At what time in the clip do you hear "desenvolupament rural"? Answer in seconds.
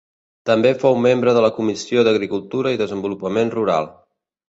2.85-3.97